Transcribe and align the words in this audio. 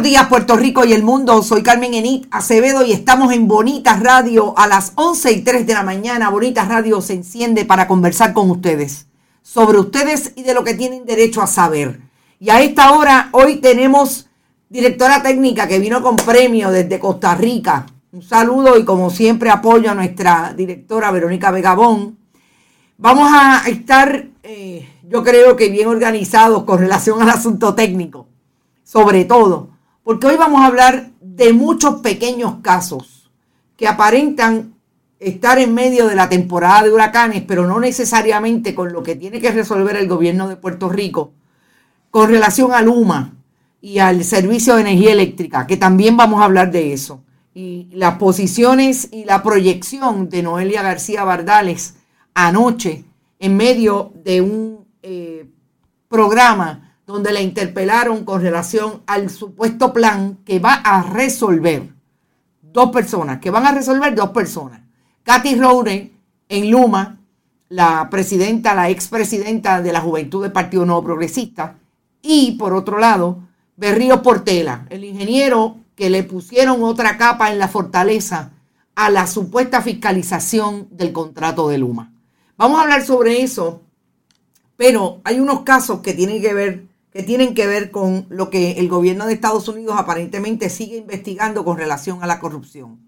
Buenos 0.00 0.12
días 0.12 0.28
Puerto 0.28 0.56
Rico 0.56 0.86
y 0.86 0.94
el 0.94 1.02
mundo, 1.02 1.42
soy 1.42 1.62
Carmen 1.62 1.92
Enit 1.92 2.26
Acevedo 2.30 2.86
y 2.86 2.92
estamos 2.92 3.34
en 3.34 3.46
Bonitas 3.46 4.00
Radio 4.02 4.54
a 4.56 4.66
las 4.66 4.92
11 4.94 5.30
y 5.30 5.42
3 5.42 5.66
de 5.66 5.74
la 5.74 5.82
mañana. 5.82 6.30
Bonitas 6.30 6.68
Radio 6.68 7.02
se 7.02 7.12
enciende 7.12 7.66
para 7.66 7.86
conversar 7.86 8.32
con 8.32 8.50
ustedes 8.50 9.08
sobre 9.42 9.78
ustedes 9.78 10.32
y 10.36 10.42
de 10.42 10.54
lo 10.54 10.64
que 10.64 10.72
tienen 10.72 11.04
derecho 11.04 11.42
a 11.42 11.46
saber. 11.46 12.00
Y 12.38 12.48
a 12.48 12.62
esta 12.62 12.92
hora 12.92 13.28
hoy 13.32 13.56
tenemos 13.56 14.30
directora 14.70 15.22
técnica 15.22 15.68
que 15.68 15.78
vino 15.78 16.00
con 16.00 16.16
premio 16.16 16.70
desde 16.70 16.98
Costa 16.98 17.34
Rica. 17.34 17.84
Un 18.12 18.22
saludo 18.22 18.78
y 18.78 18.86
como 18.86 19.10
siempre 19.10 19.50
apoyo 19.50 19.90
a 19.90 19.94
nuestra 19.94 20.54
directora 20.56 21.10
Verónica 21.10 21.50
Vegabón. 21.50 22.16
Vamos 22.96 23.30
a 23.30 23.68
estar, 23.68 24.28
eh, 24.44 24.88
yo 25.06 25.22
creo 25.22 25.56
que 25.56 25.68
bien 25.68 25.88
organizados 25.88 26.64
con 26.64 26.78
relación 26.78 27.20
al 27.20 27.28
asunto 27.28 27.74
técnico 27.74 28.30
sobre 28.90 29.24
todo, 29.24 29.68
porque 30.10 30.26
hoy 30.26 30.36
vamos 30.36 30.60
a 30.60 30.66
hablar 30.66 31.12
de 31.20 31.52
muchos 31.52 32.00
pequeños 32.00 32.56
casos 32.62 33.30
que 33.76 33.86
aparentan 33.86 34.74
estar 35.20 35.60
en 35.60 35.72
medio 35.72 36.08
de 36.08 36.16
la 36.16 36.28
temporada 36.28 36.82
de 36.82 36.90
huracanes, 36.90 37.44
pero 37.46 37.64
no 37.64 37.78
necesariamente 37.78 38.74
con 38.74 38.92
lo 38.92 39.04
que 39.04 39.14
tiene 39.14 39.40
que 39.40 39.52
resolver 39.52 39.94
el 39.94 40.08
gobierno 40.08 40.48
de 40.48 40.56
Puerto 40.56 40.88
Rico 40.88 41.30
con 42.10 42.28
relación 42.28 42.72
al 42.72 42.88
UMA 42.88 43.34
y 43.80 44.00
al 44.00 44.24
servicio 44.24 44.74
de 44.74 44.80
energía 44.80 45.12
eléctrica, 45.12 45.68
que 45.68 45.76
también 45.76 46.16
vamos 46.16 46.40
a 46.40 46.46
hablar 46.46 46.72
de 46.72 46.92
eso. 46.92 47.22
Y 47.54 47.86
las 47.92 48.16
posiciones 48.16 49.10
y 49.12 49.26
la 49.26 49.44
proyección 49.44 50.28
de 50.28 50.42
Noelia 50.42 50.82
García 50.82 51.22
Bardales 51.22 51.94
anoche 52.34 53.04
en 53.38 53.56
medio 53.56 54.12
de 54.24 54.40
un 54.40 54.86
eh, 55.04 55.48
programa 56.08 56.89
donde 57.10 57.32
la 57.32 57.40
interpelaron 57.40 58.24
con 58.24 58.40
relación 58.40 59.02
al 59.06 59.30
supuesto 59.30 59.92
plan 59.92 60.38
que 60.44 60.58
va 60.58 60.74
a 60.74 61.02
resolver 61.02 61.88
dos 62.62 62.90
personas, 62.90 63.40
que 63.40 63.50
van 63.50 63.66
a 63.66 63.72
resolver 63.72 64.14
dos 64.14 64.30
personas. 64.30 64.80
Katy 65.24 65.56
Roure 65.56 66.12
en 66.48 66.70
Luma, 66.70 67.18
la 67.68 68.08
presidenta, 68.10 68.74
la 68.74 68.90
expresidenta 68.90 69.82
de 69.82 69.92
la 69.92 70.00
Juventud 70.00 70.42
del 70.42 70.52
Partido 70.52 70.86
Nuevo 70.86 71.04
Progresista, 71.04 71.76
y 72.22 72.52
por 72.52 72.72
otro 72.74 72.98
lado, 72.98 73.38
Berrío 73.76 74.22
Portela, 74.22 74.86
el 74.90 75.04
ingeniero 75.04 75.76
que 75.94 76.10
le 76.10 76.22
pusieron 76.22 76.82
otra 76.82 77.16
capa 77.16 77.50
en 77.50 77.58
la 77.58 77.68
fortaleza 77.68 78.52
a 78.94 79.10
la 79.10 79.26
supuesta 79.26 79.80
fiscalización 79.80 80.88
del 80.90 81.12
contrato 81.12 81.68
de 81.68 81.78
Luma. 81.78 82.12
Vamos 82.56 82.78
a 82.78 82.82
hablar 82.82 83.04
sobre 83.04 83.42
eso, 83.42 83.82
pero 84.76 85.20
hay 85.24 85.40
unos 85.40 85.60
casos 85.60 86.00
que 86.00 86.12
tienen 86.12 86.42
que 86.42 86.52
ver 86.52 86.89
que 87.12 87.22
tienen 87.22 87.54
que 87.54 87.66
ver 87.66 87.90
con 87.90 88.26
lo 88.28 88.50
que 88.50 88.72
el 88.72 88.88
gobierno 88.88 89.26
de 89.26 89.34
Estados 89.34 89.68
Unidos 89.68 89.96
aparentemente 89.98 90.70
sigue 90.70 90.96
investigando 90.96 91.64
con 91.64 91.76
relación 91.76 92.22
a 92.22 92.26
la 92.26 92.38
corrupción. 92.38 93.00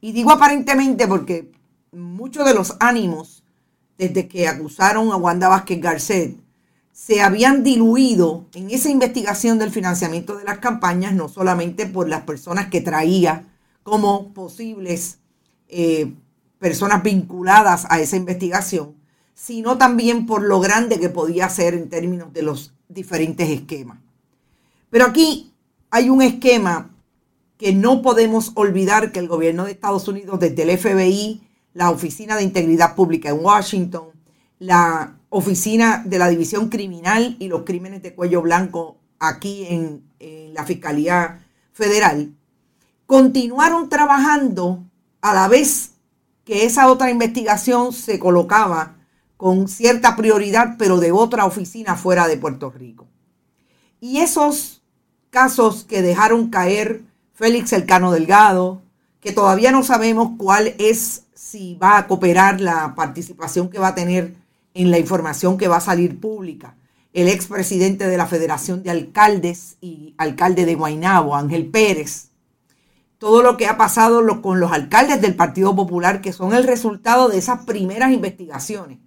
Y 0.00 0.12
digo 0.12 0.30
aparentemente 0.30 1.06
porque 1.06 1.52
muchos 1.92 2.46
de 2.46 2.54
los 2.54 2.76
ánimos 2.80 3.44
desde 3.98 4.28
que 4.28 4.48
acusaron 4.48 5.12
a 5.12 5.16
Wanda 5.16 5.48
Vázquez 5.48 5.80
Garcet 5.80 6.36
se 6.92 7.20
habían 7.20 7.64
diluido 7.64 8.46
en 8.54 8.70
esa 8.70 8.88
investigación 8.88 9.58
del 9.58 9.70
financiamiento 9.70 10.36
de 10.36 10.44
las 10.44 10.58
campañas, 10.58 11.12
no 11.12 11.28
solamente 11.28 11.86
por 11.86 12.08
las 12.08 12.22
personas 12.22 12.68
que 12.68 12.80
traía 12.80 13.46
como 13.82 14.32
posibles 14.32 15.18
eh, 15.68 16.14
personas 16.58 17.02
vinculadas 17.02 17.86
a 17.90 18.00
esa 18.00 18.16
investigación, 18.16 18.94
sino 19.34 19.76
también 19.76 20.24
por 20.24 20.42
lo 20.42 20.60
grande 20.60 21.00
que 21.00 21.08
podía 21.08 21.48
ser 21.48 21.74
en 21.74 21.88
términos 21.88 22.32
de 22.32 22.42
los 22.42 22.72
diferentes 22.94 23.48
esquemas. 23.48 23.98
Pero 24.90 25.06
aquí 25.06 25.52
hay 25.90 26.08
un 26.08 26.22
esquema 26.22 26.90
que 27.58 27.72
no 27.72 28.02
podemos 28.02 28.52
olvidar 28.54 29.12
que 29.12 29.20
el 29.20 29.28
gobierno 29.28 29.64
de 29.64 29.72
Estados 29.72 30.06
Unidos, 30.08 30.40
desde 30.40 30.62
el 30.62 30.78
FBI, 30.78 31.42
la 31.72 31.90
Oficina 31.90 32.36
de 32.36 32.42
Integridad 32.42 32.94
Pública 32.94 33.28
en 33.28 33.44
Washington, 33.44 34.08
la 34.58 35.16
Oficina 35.28 36.02
de 36.06 36.18
la 36.18 36.28
División 36.28 36.68
Criminal 36.68 37.36
y 37.38 37.48
los 37.48 37.62
Crímenes 37.62 38.02
de 38.02 38.14
Cuello 38.14 38.42
Blanco 38.42 38.98
aquí 39.18 39.66
en, 39.68 40.04
la 40.54 40.64
Fiscalía 40.64 41.44
Federal, 41.72 42.32
continuaron 43.06 43.88
trabajando 43.88 44.84
a 45.20 45.34
la 45.34 45.48
vez 45.48 45.90
que 46.44 46.64
esa 46.64 46.88
otra 46.88 47.10
investigación 47.10 47.92
se 47.92 48.18
colocaba 48.20 48.96
con 49.36 49.68
cierta 49.68 50.16
prioridad, 50.16 50.76
pero 50.78 50.98
de 50.98 51.12
otra 51.12 51.44
oficina 51.44 51.96
fuera 51.96 52.28
de 52.28 52.36
Puerto 52.36 52.70
Rico. 52.70 53.06
Y 54.00 54.18
esos 54.18 54.82
casos 55.30 55.84
que 55.84 56.02
dejaron 56.02 56.50
caer 56.50 57.02
Félix 57.32 57.72
Elcano 57.72 58.12
Delgado, 58.12 58.82
que 59.20 59.32
todavía 59.32 59.72
no 59.72 59.82
sabemos 59.82 60.32
cuál 60.38 60.74
es, 60.78 61.24
si 61.34 61.74
va 61.74 61.98
a 61.98 62.06
cooperar 62.06 62.60
la 62.60 62.94
participación 62.94 63.68
que 63.68 63.78
va 63.78 63.88
a 63.88 63.94
tener 63.94 64.34
en 64.74 64.90
la 64.90 64.98
información 64.98 65.58
que 65.58 65.68
va 65.68 65.78
a 65.78 65.80
salir 65.80 66.20
pública. 66.20 66.76
El 67.12 67.28
expresidente 67.28 68.06
de 68.06 68.16
la 68.16 68.26
Federación 68.26 68.82
de 68.82 68.90
Alcaldes 68.90 69.76
y 69.80 70.14
alcalde 70.18 70.66
de 70.66 70.74
Guaynabo, 70.74 71.36
Ángel 71.36 71.66
Pérez. 71.70 72.30
todo 73.18 73.42
lo 73.42 73.56
que 73.56 73.66
ha 73.66 73.78
pasado 73.78 74.42
con 74.42 74.60
los 74.60 74.70
alcaldes 74.70 75.22
del 75.22 75.34
Partido 75.34 75.74
Popular, 75.74 76.20
que 76.20 76.32
son 76.34 76.52
el 76.52 76.64
resultado 76.64 77.28
de 77.28 77.38
esas 77.38 77.64
primeras 77.64 78.12
investigaciones 78.12 78.98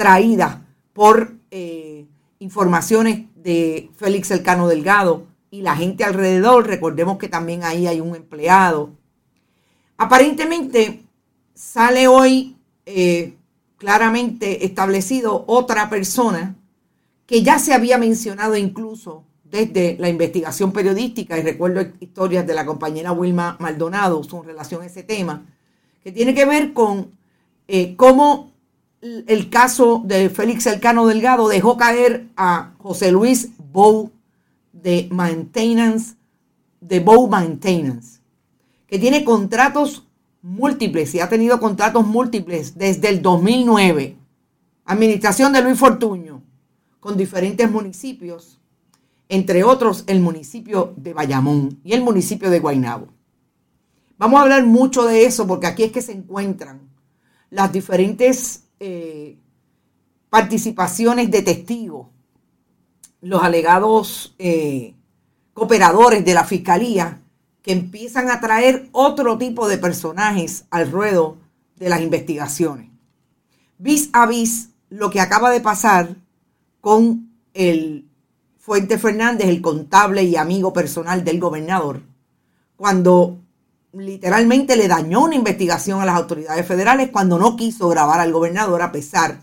traídas 0.00 0.56
por 0.94 1.34
eh, 1.50 2.06
informaciones 2.38 3.26
de 3.34 3.90
Félix 3.96 4.30
Elcano 4.30 4.66
Delgado 4.66 5.26
y 5.50 5.60
la 5.60 5.76
gente 5.76 6.04
alrededor. 6.04 6.66
Recordemos 6.66 7.18
que 7.18 7.28
también 7.28 7.64
ahí 7.64 7.86
hay 7.86 8.00
un 8.00 8.16
empleado. 8.16 8.92
Aparentemente 9.98 11.02
sale 11.52 12.08
hoy 12.08 12.56
eh, 12.86 13.34
claramente 13.76 14.64
establecido 14.64 15.44
otra 15.46 15.90
persona 15.90 16.56
que 17.26 17.42
ya 17.42 17.58
se 17.58 17.74
había 17.74 17.98
mencionado 17.98 18.56
incluso 18.56 19.24
desde 19.44 19.98
la 19.98 20.08
investigación 20.08 20.72
periodística, 20.72 21.36
y 21.36 21.42
recuerdo 21.42 21.82
historias 22.00 22.46
de 22.46 22.54
la 22.54 22.64
compañera 22.64 23.12
Wilma 23.12 23.58
Maldonado 23.60 24.22
en 24.32 24.44
relación 24.44 24.80
a 24.80 24.86
ese 24.86 25.02
tema, 25.02 25.44
que 26.02 26.10
tiene 26.10 26.34
que 26.34 26.46
ver 26.46 26.72
con 26.72 27.10
eh, 27.68 27.96
cómo 27.96 28.49
el 29.00 29.48
caso 29.48 30.02
de 30.04 30.28
Félix 30.28 30.66
Elcano 30.66 31.06
Delgado 31.06 31.48
dejó 31.48 31.76
caer 31.76 32.28
a 32.36 32.74
José 32.78 33.10
Luis 33.10 33.50
Bow 33.72 34.10
de 34.72 35.08
Maintenance, 35.10 36.16
de 36.80 37.00
Bow 37.00 37.28
Maintenance, 37.28 38.20
que 38.86 38.98
tiene 38.98 39.24
contratos 39.24 40.06
múltiples 40.42 41.14
y 41.14 41.20
ha 41.20 41.28
tenido 41.28 41.60
contratos 41.60 42.06
múltiples 42.06 42.76
desde 42.76 43.08
el 43.08 43.22
2009. 43.22 44.16
Administración 44.84 45.52
de 45.52 45.62
Luis 45.62 45.78
Fortuño, 45.78 46.42
con 46.98 47.16
diferentes 47.16 47.70
municipios, 47.70 48.60
entre 49.28 49.64
otros 49.64 50.04
el 50.08 50.20
municipio 50.20 50.92
de 50.96 51.14
Bayamón 51.14 51.78
y 51.84 51.92
el 51.92 52.02
municipio 52.02 52.50
de 52.50 52.58
Guaynabo. 52.58 53.08
Vamos 54.18 54.38
a 54.38 54.42
hablar 54.42 54.66
mucho 54.66 55.04
de 55.04 55.24
eso 55.24 55.46
porque 55.46 55.66
aquí 55.66 55.84
es 55.84 55.92
que 55.92 56.02
se 56.02 56.12
encuentran 56.12 56.90
las 57.48 57.72
diferentes 57.72 58.64
eh, 58.80 59.38
participaciones 60.30 61.30
de 61.30 61.42
testigos, 61.42 62.06
los 63.20 63.42
alegados 63.42 64.34
eh, 64.38 64.94
cooperadores 65.52 66.24
de 66.24 66.32
la 66.32 66.44
fiscalía 66.44 67.20
que 67.62 67.72
empiezan 67.72 68.30
a 68.30 68.40
traer 68.40 68.88
otro 68.92 69.36
tipo 69.36 69.68
de 69.68 69.76
personajes 69.76 70.64
al 70.70 70.90
ruedo 70.90 71.36
de 71.76 71.90
las 71.90 72.00
investigaciones. 72.00 72.88
Vis 73.76 74.08
a 74.14 74.26
vis 74.26 74.70
lo 74.88 75.10
que 75.10 75.20
acaba 75.20 75.50
de 75.50 75.60
pasar 75.60 76.16
con 76.80 77.30
el 77.52 78.08
Fuente 78.58 78.98
Fernández, 78.98 79.48
el 79.48 79.60
contable 79.60 80.22
y 80.22 80.36
amigo 80.36 80.72
personal 80.72 81.24
del 81.24 81.38
gobernador, 81.38 82.02
cuando 82.76 83.38
literalmente 83.92 84.76
le 84.76 84.88
dañó 84.88 85.24
una 85.24 85.34
investigación 85.34 86.00
a 86.00 86.04
las 86.04 86.16
autoridades 86.16 86.66
federales 86.66 87.10
cuando 87.10 87.38
no 87.38 87.56
quiso 87.56 87.88
grabar 87.88 88.20
al 88.20 88.32
gobernador 88.32 88.82
a 88.82 88.92
pesar 88.92 89.40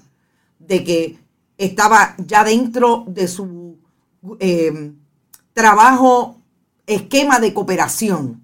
de 0.59 0.83
que 0.83 1.19
estaba 1.57 2.15
ya 2.17 2.43
dentro 2.43 3.03
de 3.07 3.27
su 3.27 3.77
eh, 4.39 4.93
trabajo, 5.53 6.37
esquema 6.85 7.39
de 7.39 7.53
cooperación, 7.53 8.41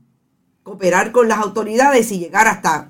cooperar 0.64 1.12
con 1.12 1.28
las 1.28 1.40
autoridades 1.40 2.12
y 2.12 2.20
llegar 2.20 2.48
hasta 2.48 2.90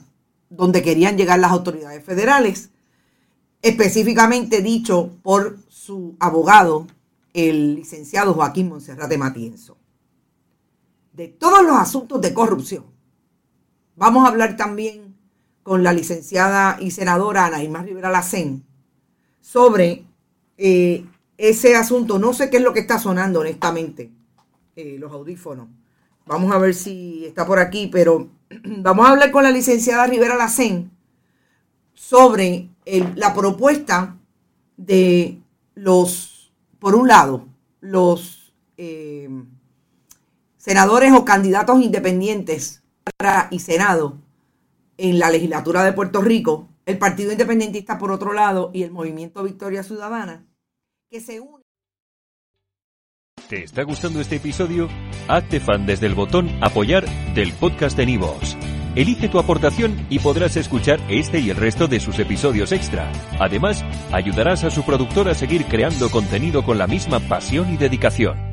donde 0.49 0.81
querían 0.81 1.17
llegar 1.17 1.39
las 1.39 1.51
autoridades 1.51 2.03
federales 2.03 2.69
específicamente 3.63 4.61
dicho 4.61 5.09
por 5.23 5.57
su 5.69 6.15
abogado, 6.19 6.85
el 7.33 7.75
licenciado 7.75 8.33
Joaquín 8.33 8.69
Monserrate 8.69 9.17
Matienzo. 9.17 9.77
De 11.13 11.29
todos 11.29 11.63
los 11.63 11.77
asuntos 11.77 12.21
de 12.21 12.33
corrupción, 12.33 12.83
vamos 13.95 14.25
a 14.25 14.29
hablar 14.29 14.57
también 14.57 15.15
con 15.63 15.83
la 15.83 15.93
licenciada 15.93 16.77
y 16.79 16.91
senadora 16.91 17.45
Ana 17.45 17.63
Irma 17.63 17.81
Rivera 17.81 18.11
Lacén 18.11 18.63
sobre 19.41 20.05
eh, 20.57 21.05
ese 21.37 21.75
asunto. 21.75 22.19
No 22.19 22.33
sé 22.33 22.49
qué 22.49 22.57
es 22.57 22.63
lo 22.63 22.73
que 22.73 22.81
está 22.81 22.99
sonando, 22.99 23.39
honestamente, 23.39 24.11
eh, 24.75 24.97
los 24.99 25.11
audífonos. 25.11 25.69
Vamos 26.25 26.51
a 26.53 26.57
ver 26.57 26.75
si 26.75 27.25
está 27.25 27.45
por 27.45 27.59
aquí, 27.59 27.87
pero 27.87 28.29
vamos 28.63 29.07
a 29.07 29.11
hablar 29.11 29.31
con 29.31 29.43
la 29.43 29.51
licenciada 29.51 30.07
Rivera 30.07 30.35
Lacén 30.35 30.91
sobre 31.93 32.69
la 33.15 33.33
propuesta 33.33 34.17
de 34.75 35.41
los, 35.73 36.51
por 36.79 36.95
un 36.95 37.07
lado, 37.07 37.47
los 37.79 38.53
eh, 38.77 39.29
senadores 40.57 41.13
o 41.13 41.23
candidatos 41.23 41.81
independientes 41.81 42.82
y 43.51 43.59
Senado 43.59 44.17
en 44.97 45.19
la 45.19 45.29
legislatura 45.29 45.83
de 45.83 45.93
Puerto 45.93 46.21
Rico, 46.21 46.69
el 46.85 46.97
Partido 46.97 47.31
Independentista 47.31 47.97
por 47.97 48.11
otro 48.11 48.33
lado 48.33 48.71
y 48.73 48.83
el 48.83 48.91
Movimiento 48.91 49.43
Victoria 49.43 49.83
Ciudadana, 49.83 50.45
que 51.09 51.21
se 51.21 51.39
unen. 51.39 51.63
¿Te 53.49 53.63
está 53.63 53.83
gustando 53.83 54.21
este 54.21 54.37
episodio? 54.37 54.89
Hazte 55.27 55.59
fan 55.59 55.85
desde 55.85 56.07
el 56.07 56.15
botón 56.15 56.49
apoyar 56.61 57.05
del 57.33 57.53
podcast 57.53 57.97
de 57.97 58.05
Nivos. 58.05 58.57
Elige 58.95 59.27
tu 59.27 59.39
aportación 59.39 60.05
y 60.09 60.19
podrás 60.19 60.55
escuchar 60.55 60.99
este 61.09 61.39
y 61.39 61.49
el 61.49 61.57
resto 61.57 61.87
de 61.87 61.99
sus 61.99 62.19
episodios 62.19 62.71
extra. 62.71 63.11
Además, 63.39 63.83
ayudarás 64.11 64.63
a 64.63 64.69
su 64.69 64.83
productor 64.83 65.29
a 65.29 65.33
seguir 65.33 65.65
creando 65.65 66.11
contenido 66.11 66.63
con 66.63 66.77
la 66.77 66.87
misma 66.87 67.19
pasión 67.19 67.73
y 67.73 67.77
dedicación. 67.77 68.52